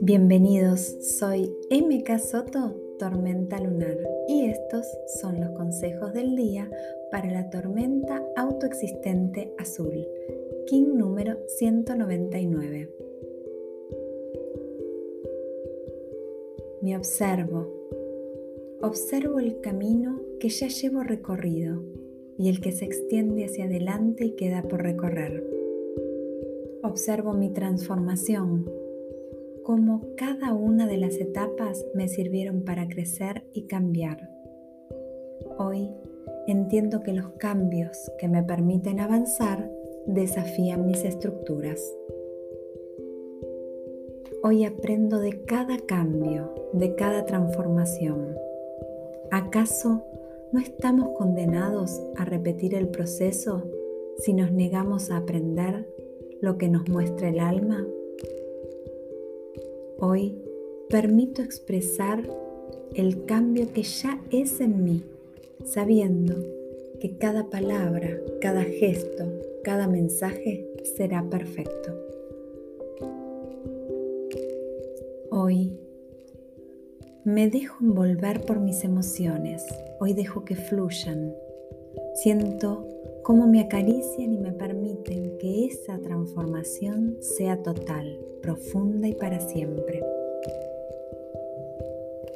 [0.00, 0.80] Bienvenidos,
[1.18, 3.96] soy MK Soto, Tormenta Lunar,
[4.28, 4.86] y estos
[5.20, 6.70] son los consejos del día
[7.10, 10.06] para la tormenta autoexistente azul,
[10.66, 12.90] King número 199.
[16.82, 17.66] Me observo,
[18.82, 21.82] observo el camino que ya llevo recorrido
[22.40, 25.46] y el que se extiende hacia adelante y queda por recorrer.
[26.82, 28.64] Observo mi transformación
[29.62, 34.30] cómo cada una de las etapas me sirvieron para crecer y cambiar.
[35.58, 35.90] Hoy
[36.46, 39.70] entiendo que los cambios que me permiten avanzar
[40.06, 41.94] desafían mis estructuras.
[44.42, 48.34] Hoy aprendo de cada cambio, de cada transformación.
[49.30, 50.06] ¿Acaso
[50.52, 53.70] no estamos condenados a repetir el proceso
[54.18, 55.88] si nos negamos a aprender
[56.40, 57.86] lo que nos muestra el alma?
[59.98, 60.42] Hoy
[60.88, 62.28] permito expresar
[62.94, 65.04] el cambio que ya es en mí,
[65.64, 66.34] sabiendo
[66.98, 69.24] que cada palabra, cada gesto,
[69.62, 71.94] cada mensaje será perfecto.
[75.30, 75.78] Hoy
[77.24, 79.66] me dejo envolver por mis emociones,
[79.98, 81.34] hoy dejo que fluyan.
[82.14, 82.88] Siento
[83.22, 90.02] cómo me acarician y me permiten que esa transformación sea total, profunda y para siempre.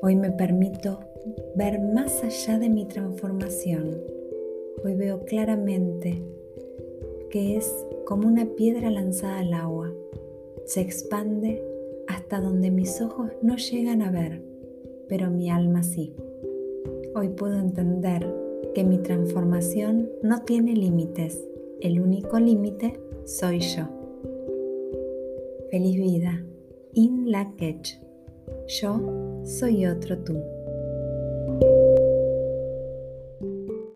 [0.00, 1.00] Hoy me permito
[1.54, 4.02] ver más allá de mi transformación.
[4.82, 6.22] Hoy veo claramente
[7.28, 7.70] que es
[8.06, 9.92] como una piedra lanzada al agua.
[10.64, 11.62] Se expande
[12.08, 14.49] hasta donde mis ojos no llegan a ver,
[15.10, 16.14] pero mi alma sí.
[17.16, 18.32] Hoy puedo entender
[18.74, 21.44] que mi transformación no tiene límites.
[21.80, 23.88] El único límite soy yo.
[25.70, 26.44] Feliz vida.
[26.94, 27.52] In la
[28.68, 30.40] Yo soy otro tú.